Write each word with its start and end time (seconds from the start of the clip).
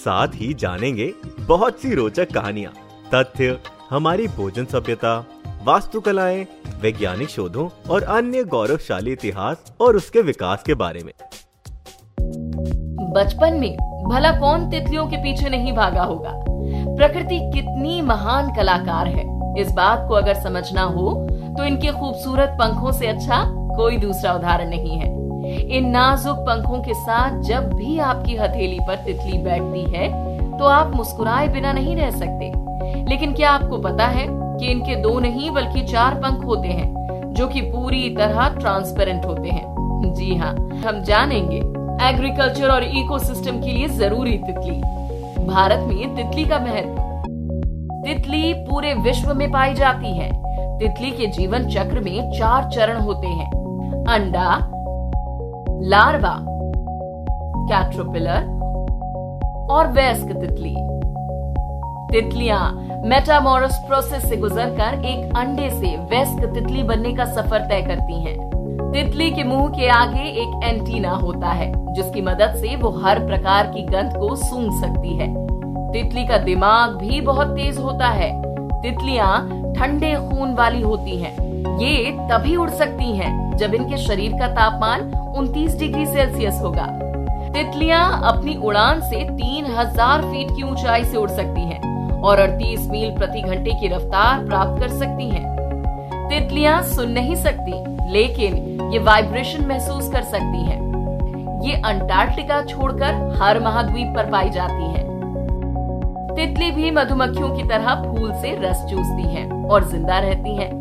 साथ 0.00 0.28
ही 0.34 0.52
जानेंगे 0.54 1.12
बहुत 1.40 1.78
सी 1.78 1.94
रोचक 1.94 2.32
कहानियाँ, 2.32 2.72
तथ्य, 3.14 3.58
हमारी 3.90 4.26
भोजन 4.28 4.64
सभ्यता, 4.64 5.18
वास्तुकलाएँ, 5.64 6.46
वैज्ञानिक 6.80 7.28
शोधों 7.28 7.68
और 7.90 8.02
अन्य 8.02 8.44
गौरवशाली 8.44 9.12
इतिहास 9.12 9.72
और 9.80 9.96
उसके 9.96 10.22
विकास 10.22 10.62
के 10.62 10.74
बारे 10.74 11.02
में। 11.04 11.12
बचपन 13.12 13.54
में 13.54 13.76
भला 14.10 14.30
कौन 14.32 14.68
तितलियों 14.70 15.06
के 15.06 15.16
पीछे 15.16 15.48
नहीं 15.48 15.72
भागा 15.72 16.02
होगा? 16.02 16.32
प्रकृति 16.96 17.38
कितनी 17.54 18.00
महान 18.02 18.54
कलाकार 18.54 19.08
है। 19.08 19.24
इस 19.60 19.72
बात 19.72 20.04
को 20.08 20.14
अगर 20.14 20.34
समझना 20.34 20.82
हो 20.82 21.12
तो 21.58 21.64
इनके 21.64 21.92
खूबसूरत 21.92 22.56
पंखों 22.60 22.92
से 22.92 23.06
अच्छा 23.06 23.44
कोई 23.76 23.96
दूसरा 23.96 24.32
उदाहरण 24.32 24.68
नहीं 24.70 24.98
है। 24.98 25.08
इन 25.70 25.88
नाजुक 25.88 26.38
पंखों 26.38 26.78
के 26.82 26.94
साथ 26.94 27.40
जब 27.42 27.72
भी 27.72 27.98
आपकी 27.98 28.36
हथेली 28.36 28.78
पर 28.88 28.96
तितली 28.96 29.38
बैठती 29.38 29.82
है 29.90 30.08
तो 30.58 30.64
आप 30.64 30.94
मुस्कुराए 30.96 31.46
बिना 31.48 31.72
नहीं 31.72 31.94
रह 31.96 32.10
सकते। 32.10 32.52
लेकिन 33.10 33.32
क्या 33.32 33.50
आपको 33.50 33.78
पता 33.78 34.06
है 34.06 34.26
कि 34.28 34.66
इनके 34.66 34.94
दो 34.94 35.18
नहीं, 35.20 35.50
बल्कि 35.50 35.82
चार 35.82 36.14
पंख 36.14 36.44
होते 36.44 36.68
हैं, 36.68 37.32
जो 37.34 37.46
कि 37.48 37.60
पूरी 37.60 38.08
तरह 38.16 38.48
ट्रांसपेरेंट 38.48 39.24
होते 39.26 39.48
हैं? 39.48 40.14
जी 40.14 40.34
हाँ 40.34 40.52
हम 40.86 41.02
जानेंगे। 41.02 41.58
एग्रीकल्चर 42.08 42.68
और 42.68 42.84
इकोसिस्टम 42.84 43.60
के 43.60 43.72
लिए 43.72 43.88
ज़रूरी 43.88 44.36
तितली। 44.38 44.80
भारत 45.46 45.84
में 45.86 46.16
तितली 46.16 46.44
का 46.44 46.58
महत्व। 46.58 46.98
तितली 48.06 48.52
पूरे 48.64 48.94
विश्व 48.94 49.32
में 49.34 49.50
पाई 49.52 49.74
जाती 49.74 50.16
है। 50.18 50.30
तितली 50.78 51.10
के 51.10 51.26
जीवन 51.28 51.68
चक्र 51.68 52.00
में 52.00 52.30
चार 52.32 52.70
चरण 52.70 53.00
होते 53.00 53.26
हैं। 53.26 53.50
अंडा 54.08 54.58
लार्वा 55.82 56.34
कैट्रोपिलर 57.68 58.48
और 59.70 59.86
वयस्क 59.92 60.32
तितली 60.40 60.74
तितलियाँ 62.10 62.60
मेटामोरस 63.04 63.78
प्रोसेस 63.86 64.28
से 64.28 64.36
गुजरकर 64.36 65.04
एक 65.04 65.36
अंडे 65.36 65.70
से 65.70 65.96
वयस्क 65.96 66.44
तितली 66.54 66.82
बनने 66.82 67.12
का 67.12 67.24
सफ़र 67.24 67.66
तय 67.68 67.82
करती 67.82 68.20
हैं। 68.20 68.36
तितली 68.92 69.30
के 69.30 69.44
मुँह 69.44 69.68
के 69.68 69.88
आगे 69.88 70.28
एक 70.42 70.60
एंटीना 70.64 71.10
होता 71.10 71.48
है, 71.48 71.72
जिसकी 71.94 72.22
मदद 72.22 72.54
से 72.56 72.76
वो 72.76 72.90
हर 72.98 73.26
प्रकार 73.26 73.66
की 73.66 73.82
गंध 73.82 74.16
को 74.16 74.34
सूंघ 74.36 74.70
सकती 74.80 75.16
है 75.16 75.34
तितली 75.92 76.26
का 76.26 76.38
दिमाग 76.38 76.96
भी 76.96 77.20
बहुत 77.20 77.56
तेज 77.56 77.78
होता 77.78 78.08
है 78.08 78.32
तितलियाँ 78.82 79.74
ठंडे 79.74 80.14
खून 80.14 80.54
वाली 80.54 80.82
होती 80.82 81.16
हैं। 81.16 81.49
ये 81.80 82.10
तभी 82.30 82.56
उड़ 82.56 82.70
सकती 82.70 83.16
हैं 83.16 83.56
जब 83.56 83.74
इनके 83.74 83.96
शरीर 83.98 84.32
का 84.32 84.46
तापमान 84.54 85.10
29 85.36 85.78
डिग्री 85.78 86.06
सेल्सियस 86.06 86.60
होगा 86.62 86.86
तितलियाँ 87.52 88.02
अपनी 88.28 88.54
उड़ान 88.56 89.00
से 89.00 89.24
3000 89.36 90.22
फीट 90.22 90.50
की 90.56 90.62
ऊंचाई 90.62 91.04
से 91.04 91.16
उड़ 91.16 91.30
सकती 91.30 91.60
हैं 91.60 92.20
और 92.20 92.40
38 92.40 92.86
मील 92.90 93.10
प्रति 93.10 93.42
घंटे 93.42 93.72
की 93.80 93.88
रफ्तार 93.88 94.44
प्राप्त 94.46 94.80
कर 94.80 94.88
सकती 94.88 95.28
हैं। 95.28 95.48
तितलियाँ 96.30 96.82
सुन 96.86 97.10
नहीं 97.10 97.36
सकती, 97.36 97.72
लेकिन 98.12 98.90
ये 98.92 98.98
वाइब्रेशन 98.98 99.66
महसूस 99.66 100.10
कर 100.12 100.22
सकती 100.24 100.64
हैं। 100.64 100.78
ये 101.64 101.80
अंटार्कटिका 101.84 102.62
छोड़कर 102.64 103.38
हर 103.42 103.60
महाद्वीप 103.60 104.12
पर 104.16 104.30
पाई 104.30 104.50
जाती 104.50 104.84
हैं। 104.84 105.08
तितली 106.36 106.70
भी 106.70 106.90
मधुमक्खियों 106.90 107.56
की 107.56 107.62
तरह 107.62 107.94
फूल 108.04 108.32
से 108.32 108.56
रस 108.60 108.84
चूसती 108.90 109.34
हैं 109.34 109.48
और 109.64 109.88
ज़िंदा 109.88 110.18
रहती 110.18 110.56
हैं। 110.56 110.79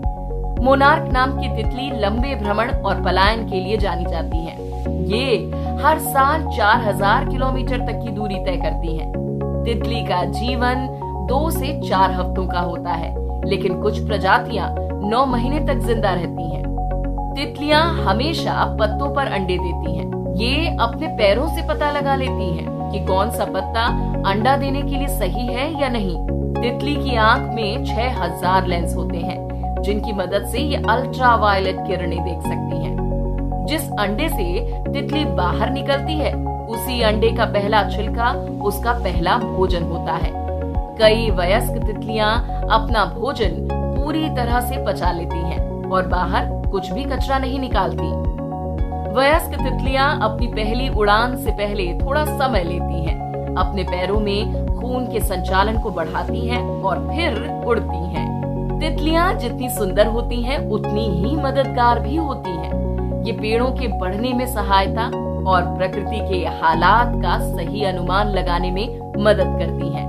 मोनार्क 0.62 1.12
नाम 1.14 1.40
की 1.40 1.47
तितली 1.56 1.90
लंबे 2.00 2.34
भ्रमण 2.36 2.72
और 2.72 3.02
पलायन 3.03 3.47
के 3.50 3.59
लिए 3.59 3.78
जानी 3.78 4.06
जाती 4.06 4.38
है 4.38 4.58
ये 5.09 5.38
हर 5.84 6.00
साल 6.00 6.44
4000 6.58 7.30
किलोमीटर 7.30 7.80
तक 7.80 8.02
की 8.03 8.12
दूरी 8.12 8.44
तय 8.46 8.58
करती 8.58 8.97
है 8.97 9.08
तितली 9.66 10.02
का 10.03 10.24
जीवन 10.31 10.88
दो 11.30 11.50
से 11.52 11.80
चार 11.81 12.12
हफ्तों 12.12 12.46
का 12.47 12.59
होता 12.59 12.92
है, 12.92 13.14
लेकिन 13.50 13.81
कुछ 13.81 14.00
प्रजातियाँ 14.08 14.70
नौ 15.09 15.25
महीने 15.25 15.59
तक 15.68 15.80
ज़िंदा 15.86 16.14
रहती 16.14 16.52
हैं। 16.52 16.64
तितलियाँ 17.36 17.84
हमेशा 18.06 18.64
पत्तों 18.80 19.14
पर 19.16 19.28
अंडे 19.30 19.58
देती 19.58 19.97
हैं। 19.97 20.08
ये 20.36 20.78
अपने 20.78 21.08
पैरों 21.18 21.47
से 21.47 21.68
पता 21.68 21.91
लगा 21.91 22.16
लेती 22.16 22.50
हैं 22.50 22.91
कि 22.91 23.06
कौन 23.06 23.31
सा 23.31 23.46
पत्ता 23.47 23.86
अंडा 24.30 24.58
देने 24.58 24.81
के 24.81 24.97
लिए 24.97 25.08
सही 25.20 25.46
है 25.47 25.72
या 25.81 25.90
नहीं 25.90 26.18
तितली 26.53 26.96
की 26.96 27.16
आँख 27.18 27.53
में 27.56 27.86
6000 27.86 28.68
लेंस 28.68 28.96
होते 28.96 29.18
हैं 29.18 29.48
जिनकी 29.81 30.13
मदद 30.13 30.47
से 30.51 30.59
ये 30.59 30.84
अल्ट्रा 30.90 31.35
वायलेट 31.35 31.79
किरणें 31.88 32.23
देख 32.23 32.41
सकती 32.44 32.84
हैं। 32.84 33.66
जिस 33.66 33.90
अंडे 34.00 34.29
से 34.29 34.84
तितली 34.91 35.23
बाहर 35.35 35.69
निकलती 35.69 36.13
है 36.13 36.34
उसी 36.67 37.01
अंडे 37.01 37.31
का 37.31 37.45
पहला 37.45 37.84
छिलका 37.90 38.31
उसका 38.63 38.94
पहला 38.94 39.38
भोजन 39.38 39.84
होता 39.84 40.13
है 40.16 40.31
कई 41.00 41.29
वयस्क 41.31 41.81
तितलियाँ 41.85 42.31
अपना 42.72 43.06
भोजन 43.17 43.67
पूरी 43.72 44.29
तरह 44.29 44.59
से 44.62 44.84
पचा 44.85 45.12
लेती 45.12 45.38
हैं 45.38 45.90
और 45.91 46.07
बाहर 46.07 46.50
कुछ 46.72 46.91
भी 46.91 47.03
कचरा 47.03 47.38
नहीं 47.40 47.59
निकालती 47.59 48.11
वयस्क 49.16 49.53
तितलियाँ 49.53 50.07
अपनी 50.23 50.47
पहली 50.47 50.90
उड़ान 50.90 51.35
से 51.38 51.51
पहले 51.51 51.85
थोड़ा 52.00 52.23
समय 52.25 52.63
लेती 52.63 53.06
हैं, 53.06 53.56
अपने 53.56 53.84
पैरों 53.84 54.19
में 54.19 54.67
खून 54.79 55.06
के 55.06 55.19
संचालन 55.19 55.79
को 55.81 55.91
बढ़ाती 55.91 56.47
हैं 56.47 56.61
और 56.84 57.07
फिर 57.07 57.63
उड़ती 57.66 58.03
हैं। 58.13 58.28
तितलियाँ 58.79 59.34
जितनी 59.34 59.69
सुंदर 59.69 60.07
होती 60.07 60.41
हैं 60.41 60.57
उतनी 60.69 61.01
ही 61.12 61.35
मददगार 61.35 62.00
भी 62.00 62.16
होती 62.16 62.50
हैं। 62.50 63.23
ये 63.25 63.31
पेड़ों 63.31 63.72
के 63.72 63.88
बढ़ने 64.00 64.31
में 64.34 64.45
सहायता 64.47 65.06
और 65.51 65.63
प्रकृति 65.78 66.19
के 66.29 66.38
हालात 66.59 67.12
का 67.16 67.38
सही 67.47 67.84
अनुमान 67.84 68.29
लगाने 68.29 68.72
में 68.72 68.85
मदद 69.23 69.57
करती 69.59 69.90
हैं। 69.95 70.07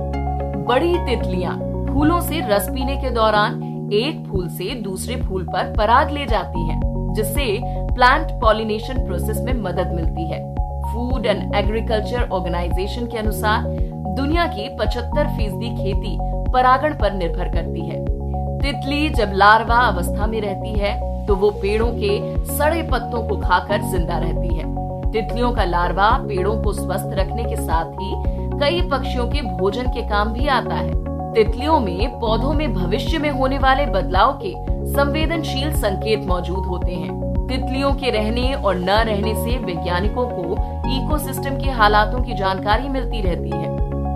बड़ी 0.65 0.93
तितलियाँ 0.99 1.55
फूलों 1.87 2.19
से 2.21 2.39
रस 2.49 2.69
पीने 2.69 2.95
के 2.97 3.09
दौरान 3.09 3.61
एक 3.93 4.23
फूल 4.27 4.47
से 4.49 4.75
दूसरे 4.81 5.15
फूल 5.21 5.43
पर 5.43 5.73
पराग 5.73 6.11
ले 6.11 6.25
जाती 6.25 6.67
हैं, 6.67 6.79
जिससे 7.13 7.45
प्लांट 7.95 8.31
पॉलिनेशन 8.41 9.05
प्रोसेस 9.05 9.41
में 9.41 9.53
मदद 9.53 9.91
मिलती 9.95 10.29
है 10.29 10.39
फ़ूड 10.83 11.25
एंड 11.25 11.55
एग्रीकल्चर 11.55 12.29
ऑर्गेनाइजेशन 12.29 13.07
के 13.07 13.17
अनुसार 13.17 13.67
दुनिया 14.15 14.47
की 14.47 14.69
75 14.77 15.35
फ़ीसदी 15.37 15.75
खेती 15.75 16.17
परागण 16.51 16.97
पर 16.99 17.13
निर्भर 17.13 17.53
करती 17.53 17.87
है 17.89 18.20
तितली 18.61 19.09
जब 19.09 19.31
लार्वा 19.35 19.75
अवस्था 19.81 20.25
में 20.27 20.39
रहती 20.41 20.73
है 20.79 20.93
तो 21.27 21.35
वो 21.35 21.49
पेड़ों 21.51 21.91
के 21.93 22.45
सड़े 22.47 22.81
पत्तों 22.83 23.21
को 23.27 23.37
खाकर 23.37 23.81
ज़िंदा 23.91 24.17
रहती 24.17 24.55
है। 24.55 25.11
तितलियों 25.11 25.51
का 25.51 25.63
लार्वा 25.63 26.09
पेड़ों 26.27 26.55
को 26.63 26.73
स्वस्थ 26.73 27.15
रखने 27.19 27.43
के 27.43 27.55
साथ 27.57 27.91
ही 27.93 28.59
कई 28.59 28.81
पक्षियों 28.89 29.27
के 29.27 29.41
भोजन 29.57 29.87
के 29.87 30.01
काम 30.09 30.33
भी 30.33 30.47
आता 30.49 30.75
है। 30.75 30.93
तितलियों 31.33 31.79
में 31.79 32.19
पौधों 32.19 32.53
में 32.53 32.73
भविष्य 32.73 33.17
में 33.17 33.29
होने 33.31 33.57
वाले 33.59 33.85
बदलाव 33.87 34.39
के 34.43 34.53
संवेदनशील 34.93 35.73
संकेत 35.75 36.27
मौजूद 36.27 36.65
होते 36.65 36.93
हैं। 36.93 37.19
तितलियों 37.47 37.93
के 37.93 38.09
रहने 38.11 38.53
और 38.53 38.75
न 38.75 38.89
रहने 39.01 39.33
से 39.35 39.57
वैज्ञानिकों 39.65 40.27
को 40.29 40.43
इकोसिस्टम 40.91 41.57
के 41.57 41.69
हालातों 41.71 42.23
की 42.23 42.33
जानकारी 42.33 42.89
मिलती 42.89 43.21
रहती 43.21 43.49
है। 43.49 43.69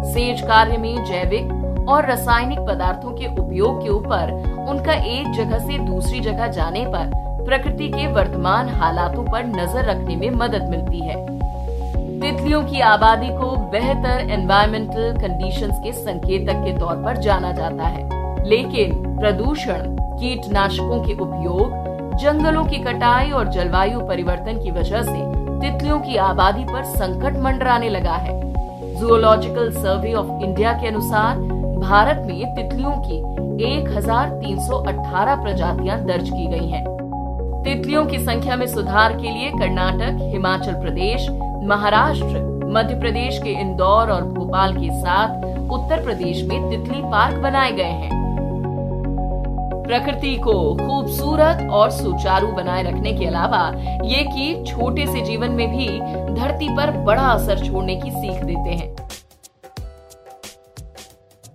सेज 0.05 0.41
कार्य 0.41 0.77
में 0.77 1.03
जैविक 1.05 1.51
और 1.89 2.05
रासायनिक 2.05 2.59
पदार्थों 2.59 3.11
के 3.11 3.41
उपयोग 3.41 3.83
के 3.83 3.89
ऊपर 3.89 4.31
उनका 4.69 4.93
एक 4.93 5.31
जगह 5.31 5.59
से 5.59 5.77
दूसरी 5.77 6.19
जगह 6.19 6.47
जाने 6.47 6.85
पर 6.85 7.11
प्रकृति 7.45 7.87
के 7.87 8.07
वर्तमान 8.07 8.69
हालातों 8.69 9.23
पर 9.23 9.45
नज़र 9.45 9.85
रखने 9.85 10.15
में 10.15 10.29
मदद 10.29 10.69
मिलती 10.69 10.99
है। 10.99 11.35
तितलियों 12.21 12.63
की 12.63 12.79
आबादी 12.79 13.27
को 13.27 13.55
बेहतर 13.71 14.29
एनवायरमेंटल 14.31 15.13
कंडीशंस 15.21 15.79
के 15.83 15.91
संकेतक 15.91 16.53
के 16.53 16.77
तौर 16.79 16.95
पर 16.95 17.17
जाना 17.17 17.51
जाता 17.51 17.83
है। 17.83 18.03
लेकिन 18.45 19.17
प्रदूषण, 19.19 19.95
कीटनाशकों 19.99 21.03
के 21.03 21.13
उपयोग, 21.13 21.85
जंगलों 22.17 22.65
की 22.65 22.77
कटाई 22.77 23.31
और 23.31 23.47
जलवायु 23.47 23.99
परिवर्तन 23.99 24.63
की 24.63 24.71
वजह 24.71 25.01
से 25.01 25.23
तितलियों 25.61 25.99
की 25.99 26.15
आबादी 26.15 26.63
पर 26.63 26.83
संकट 26.83 27.37
मंडराने 27.37 27.89
लगा 27.89 28.15
है। 28.15 28.33
जूलॉजिकल 28.95 29.71
सर्वे 29.71 30.13
ऑफ़ 30.13 30.43
इंडिया 30.43 30.73
के 30.73 30.87
अनुसार 30.87 31.37
भारत 31.85 32.21
में 32.27 32.55
तितलियों 32.55 32.91
की 32.99 33.17
1318 33.63 35.41
प्रजातियाँ 35.41 35.97
दर्ज 36.05 36.29
की 36.29 36.45
गई 36.47 36.69
हैं। 36.69 36.83
तितलियों 37.63 38.05
की 38.05 38.19
संख्या 38.19 38.55
में 38.55 38.65
सुधार 38.67 39.13
के 39.13 39.31
लिए 39.31 39.49
कर्नाटक, 39.49 40.17
हिमाचल 40.31 40.73
प्रदेश, 40.73 41.27
महाराष्ट्र, 41.65 42.41
मध्य 42.67 42.99
प्रदेश 42.99 43.37
के 43.43 43.49
इंदौर 43.61 44.11
और 44.11 44.23
भोपाल 44.29 44.73
के 44.73 44.89
साथ 45.01 45.45
उत्तर 45.71 46.03
प्रदेश 46.03 46.43
में 46.43 46.69
तितली 46.69 47.01
पार्क 47.03 47.37
बनाए 47.41 47.71
गए 47.71 47.93
हैं 48.01 48.23
प्रकृति 49.87 50.35
को 50.37 50.53
खूबसूरत 50.75 51.67
और 51.71 51.89
सुचारू 51.91 52.51
बनाए 52.53 52.83
रखने 52.83 53.13
के 53.13 53.25
अलावा 53.25 53.63
ये 54.05 54.23
कि 54.25 54.63
छोटे 54.67 55.05
से 55.07 55.21
जीवन 55.21 55.51
में 55.51 55.67
भी 55.69 55.87
धरती 56.33 56.75
पर 56.77 56.97
बड़ा 57.03 57.23
असर 57.23 57.65
छोड़ने 57.65 57.95
की 57.95 58.11
सीख 58.11 58.43
देते 58.43 58.75
हैं 58.75 59.04